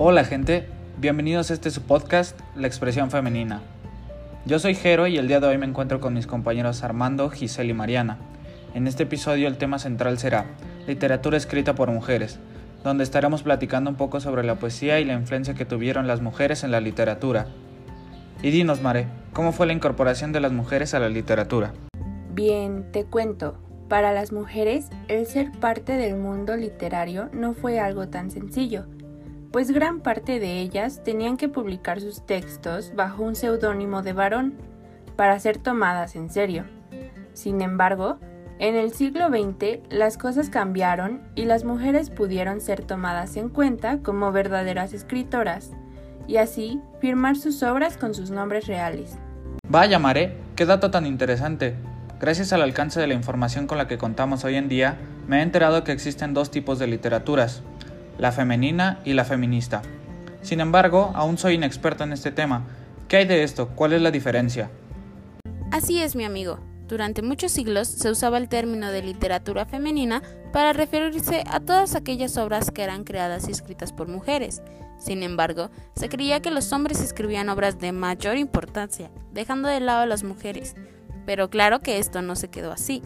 [0.00, 0.64] Hola gente,
[0.98, 3.62] bienvenidos a este su podcast, La Expresión Femenina.
[4.46, 7.70] Yo soy Jero y el día de hoy me encuentro con mis compañeros Armando, Giselle
[7.70, 8.16] y Mariana.
[8.74, 10.46] En este episodio el tema central será
[10.86, 12.38] literatura escrita por mujeres,
[12.84, 16.62] donde estaremos platicando un poco sobre la poesía y la influencia que tuvieron las mujeres
[16.62, 17.48] en la literatura.
[18.40, 21.72] Y dinos, Mare, ¿cómo fue la incorporación de las mujeres a la literatura?
[22.34, 23.58] Bien, te cuento.
[23.88, 28.84] Para las mujeres, el ser parte del mundo literario no fue algo tan sencillo,
[29.52, 34.54] pues gran parte de ellas tenían que publicar sus textos bajo un seudónimo de varón,
[35.16, 36.64] para ser tomadas en serio.
[37.32, 38.18] Sin embargo,
[38.58, 43.98] en el siglo XX las cosas cambiaron y las mujeres pudieron ser tomadas en cuenta
[43.98, 45.72] como verdaderas escritoras,
[46.26, 49.18] y así firmar sus obras con sus nombres reales.
[49.66, 51.74] Vaya, Mare, qué dato tan interesante.
[52.20, 55.42] Gracias al alcance de la información con la que contamos hoy en día, me he
[55.42, 57.62] enterado que existen dos tipos de literaturas,
[58.18, 59.82] la femenina y la feminista.
[60.42, 62.64] Sin embargo, aún soy inexperta en este tema.
[63.08, 63.68] ¿Qué hay de esto?
[63.68, 64.70] ¿Cuál es la diferencia?
[65.70, 66.58] Así es, mi amigo.
[66.88, 72.38] Durante muchos siglos se usaba el término de literatura femenina para referirse a todas aquellas
[72.38, 74.62] obras que eran creadas y escritas por mujeres.
[74.98, 80.00] Sin embargo, se creía que los hombres escribían obras de mayor importancia, dejando de lado
[80.00, 80.74] a las mujeres.
[81.26, 83.02] Pero claro que esto no se quedó así.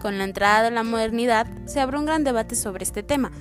[0.00, 3.32] Con la entrada de la modernidad se abrió un gran debate sobre este tema,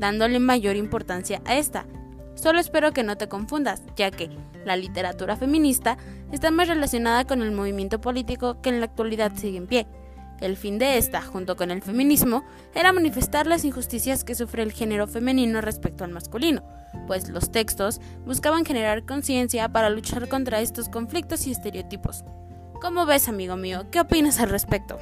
[0.00, 1.86] dándole mayor importancia a esta.
[2.34, 4.30] Solo espero que no te confundas, ya que
[4.64, 5.98] la literatura feminista
[6.32, 9.86] está más relacionada con el movimiento político que en la actualidad sigue en pie.
[10.40, 14.72] El fin de esta, junto con el feminismo, era manifestar las injusticias que sufre el
[14.72, 16.62] género femenino respecto al masculino,
[17.06, 22.24] pues los textos buscaban generar conciencia para luchar contra estos conflictos y estereotipos.
[22.80, 23.86] ¿Cómo ves, amigo mío?
[23.90, 24.98] ¿Qué opinas al respecto?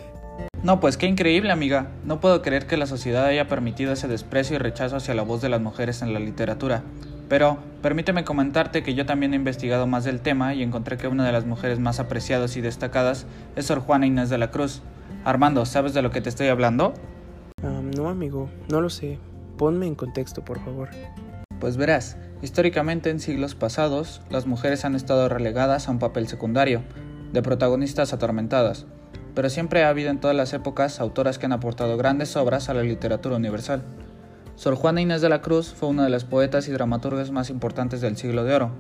[0.63, 1.93] No, pues qué increíble, amiga.
[2.05, 5.41] No puedo creer que la sociedad haya permitido ese desprecio y rechazo hacia la voz
[5.41, 6.83] de las mujeres en la literatura.
[7.29, 11.25] Pero permíteme comentarte que yo también he investigado más del tema y encontré que una
[11.25, 14.83] de las mujeres más apreciadas y destacadas es Sor Juana Inés de la Cruz.
[15.25, 16.95] Armando, ¿sabes de lo que te estoy hablando?
[17.63, 19.19] no, amigo, no lo sé.
[19.57, 20.89] Ponme en contexto, por favor.
[21.61, 26.83] Pues verás, históricamente en siglos pasados, las mujeres han estado relegadas a un papel secundario,
[27.33, 28.87] de protagonistas atormentadas,
[29.39, 32.75] pero siempre ha habido en todas las épocas autoras que han aportado grandes obras a
[32.75, 33.85] la literatura universal.
[34.57, 38.01] Sor Juana Inés de la Cruz fue una de las poetas y dramaturgas más importantes
[38.01, 38.73] del siglo de oro.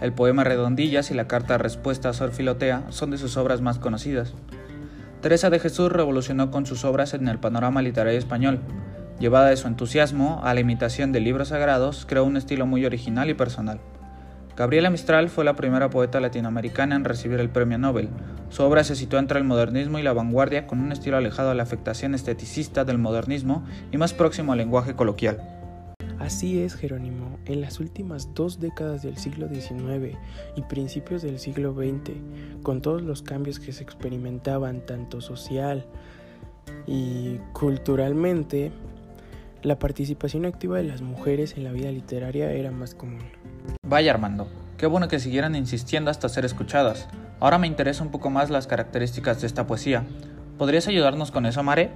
[0.00, 3.80] El poema Redondillas y la carta respuesta a Sor Filotea son de sus obras más
[3.80, 4.34] conocidas.
[5.22, 8.60] Teresa de Jesús revolucionó con sus obras en el panorama literario español.
[9.18, 13.28] Llevada de su entusiasmo a la imitación de libros sagrados, creó un estilo muy original
[13.28, 13.80] y personal.
[14.56, 18.08] Gabriela Mistral fue la primera poeta latinoamericana en recibir el premio Nobel.
[18.48, 21.56] Su obra se situó entre el modernismo y la vanguardia con un estilo alejado de
[21.56, 25.42] la afectación esteticista del modernismo y más próximo al lenguaje coloquial.
[26.18, 27.38] Así es, Jerónimo.
[27.44, 30.16] En las últimas dos décadas del siglo XIX
[30.56, 32.14] y principios del siglo XX,
[32.62, 35.84] con todos los cambios que se experimentaban tanto social
[36.86, 38.72] y culturalmente,
[39.66, 43.18] la participación activa de las mujeres en la vida literaria era más común.
[43.82, 44.46] Vaya Armando,
[44.78, 47.08] qué bueno que siguieran insistiendo hasta ser escuchadas.
[47.40, 50.04] Ahora me interesa un poco más las características de esta poesía.
[50.56, 51.90] ¿Podrías ayudarnos con eso, Mare?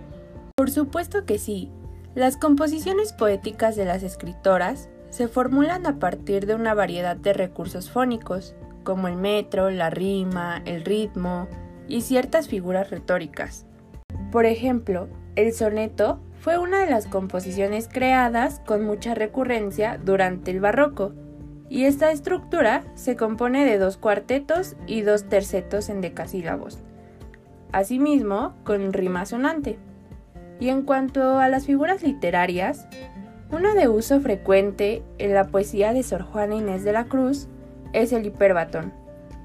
[0.56, 1.70] Por supuesto que sí.
[2.16, 7.88] Las composiciones poéticas de las escritoras se formulan a partir de una variedad de recursos
[7.88, 11.47] fónicos, como el metro, la rima, el ritmo
[11.87, 13.64] y ciertas figuras retóricas.
[14.32, 20.61] Por ejemplo, el soneto fue una de las composiciones creadas con mucha recurrencia durante el
[20.61, 21.12] barroco,
[21.69, 26.79] y esta estructura se compone de dos cuartetos y dos tercetos en decasílabos,
[27.73, 29.79] asimismo con rima sonante.
[30.59, 32.89] Y en cuanto a las figuras literarias,
[33.53, 37.49] una de uso frecuente en la poesía de Sor Juana Inés de la Cruz
[37.93, 38.93] es el hiperbatón,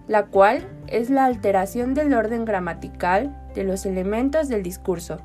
[0.07, 5.19] la cual es la alteración del orden gramatical de los elementos del discurso.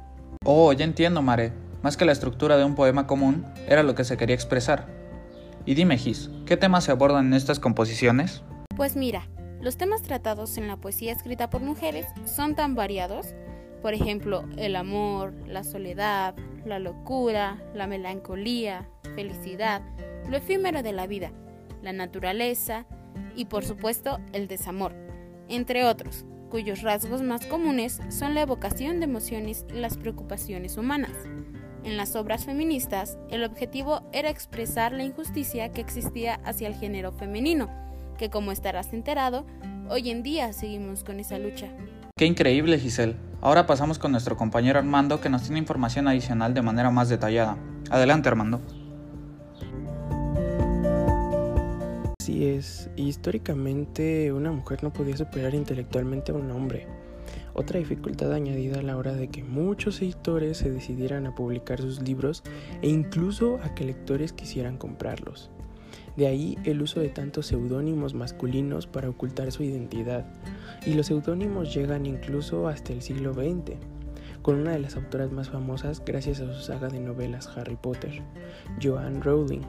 [0.44, 1.52] Oh, ya entiendo, Mare.
[1.82, 4.86] Más que la estructura de un poema común, era lo que se quería expresar.
[5.64, 8.42] Y dime, Gis, ¿qué temas se abordan en estas composiciones?
[8.76, 9.28] Pues mira,
[9.60, 13.34] los temas tratados en la poesía escrita por mujeres son tan variados.
[13.82, 16.34] Por ejemplo, el amor, la soledad,
[16.64, 19.82] la locura, la melancolía, felicidad,
[20.28, 21.32] lo efímero de la vida,
[21.82, 22.86] la naturaleza
[23.34, 24.94] y por supuesto el desamor,
[25.48, 31.12] entre otros, cuyos rasgos más comunes son la evocación de emociones y las preocupaciones humanas.
[31.82, 37.10] En las obras feministas, el objetivo era expresar la injusticia que existía hacia el género
[37.10, 37.70] femenino,
[38.18, 39.46] que como estarás enterado,
[39.88, 41.68] hoy en día seguimos con esa lucha.
[42.16, 43.16] Qué increíble, Giselle.
[43.40, 47.56] Ahora pasamos con nuestro compañero Armando que nos tiene información adicional de manera más detallada.
[47.90, 48.60] Adelante, Armando.
[52.20, 56.86] Así es, históricamente una mujer no podía superar intelectualmente a un hombre.
[57.54, 62.00] Otra dificultad añadida a la hora de que muchos editores se decidieran a publicar sus
[62.00, 62.42] libros
[62.82, 65.50] e incluso a que lectores quisieran comprarlos.
[66.16, 70.26] De ahí el uso de tantos seudónimos masculinos para ocultar su identidad,
[70.86, 73.76] y los seudónimos llegan incluso hasta el siglo XX,
[74.42, 78.22] con una de las autoras más famosas gracias a su saga de novelas Harry Potter,
[78.82, 79.62] Joanne Rowling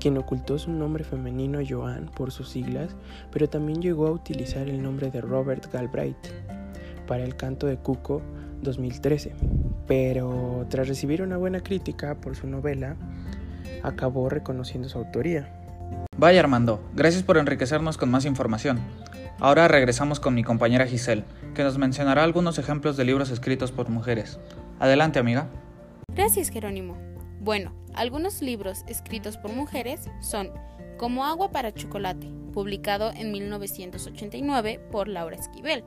[0.00, 2.96] quien ocultó su nombre femenino Joan por sus siglas,
[3.30, 6.16] pero también llegó a utilizar el nombre de Robert Galbraith
[7.10, 8.22] para el canto de Cuco
[8.62, 9.32] 2013.
[9.88, 12.94] Pero tras recibir una buena crítica por su novela,
[13.82, 15.52] acabó reconociendo su autoría.
[16.16, 18.78] Vaya Armando, gracias por enriquecernos con más información.
[19.40, 23.88] Ahora regresamos con mi compañera Giselle, que nos mencionará algunos ejemplos de libros escritos por
[23.88, 24.38] mujeres.
[24.78, 25.48] Adelante, amiga.
[26.14, 26.96] Gracias, Jerónimo.
[27.40, 30.50] Bueno, algunos libros escritos por mujeres son
[30.96, 35.82] Como agua para chocolate, publicado en 1989 por Laura Esquivel.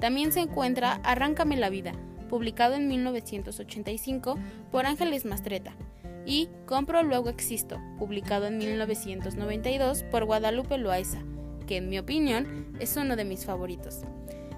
[0.00, 1.92] También se encuentra Arráncame la vida,
[2.28, 4.38] publicado en 1985
[4.70, 5.72] por Ángeles Mastreta.
[6.26, 11.18] Y Compro luego existo, publicado en 1992 por Guadalupe Loaiza,
[11.66, 14.00] que en mi opinión es uno de mis favoritos.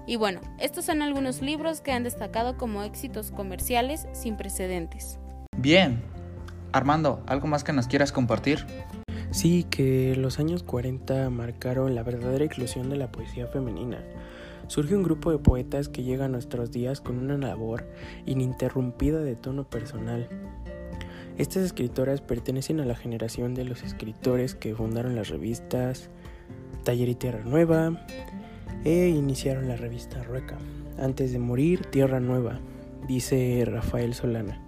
[0.05, 5.19] Y bueno, estos son algunos libros que han destacado como éxitos comerciales sin precedentes.
[5.57, 6.01] Bien,
[6.71, 8.65] Armando, ¿algo más que nos quieras compartir?
[9.31, 13.99] Sí, que los años 40 marcaron la verdadera inclusión de la poesía femenina.
[14.67, 17.87] Surge un grupo de poetas que llega a nuestros días con una labor
[18.25, 20.27] ininterrumpida de tono personal.
[21.37, 26.09] Estas escritoras pertenecen a la generación de los escritores que fundaron las revistas
[26.83, 28.05] Taller y Tierra Nueva
[28.83, 30.57] e iniciaron la revista Rueca.
[30.97, 32.59] Antes de morir, Tierra Nueva,
[33.07, 34.61] dice Rafael Solana.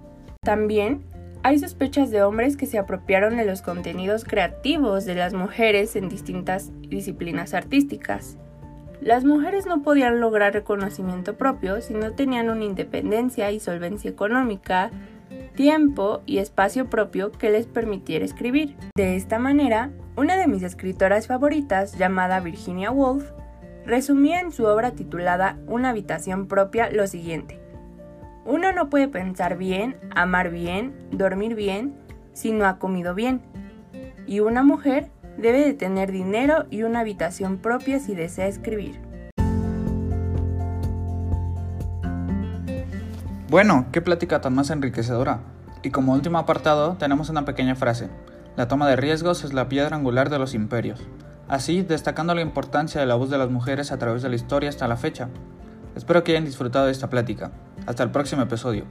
[0.43, 1.03] También
[1.41, 6.09] hay sospechas de hombres que se apropiaron de los contenidos creativos de las mujeres en
[6.09, 8.37] distintas disciplinas artísticas.
[9.01, 14.91] Las mujeres no podían lograr reconocimiento propio si no tenían una independencia y solvencia económica,
[15.55, 18.75] tiempo y espacio propio que les permitiera escribir.
[18.95, 23.31] De esta manera, una de mis escritoras favoritas, llamada Virginia Woolf,
[23.85, 27.59] resumía en su obra titulada Una habitación propia lo siguiente.
[28.45, 31.93] Uno no puede pensar bien, amar bien, dormir bien,
[32.33, 33.41] si no ha comido bien.
[34.27, 35.09] Y una mujer
[35.41, 38.99] debe de tener dinero y una habitación propia si desea escribir.
[43.49, 45.39] Bueno, qué plática tan más enriquecedora.
[45.81, 48.09] Y como último apartado tenemos una pequeña frase.
[48.55, 50.99] La toma de riesgos es la piedra angular de los imperios.
[51.47, 54.69] Así, destacando la importancia de la voz de las mujeres a través de la historia
[54.69, 55.29] hasta la fecha.
[55.95, 57.51] Espero que hayan disfrutado de esta plática.
[57.87, 58.85] Hasta el próximo episodio.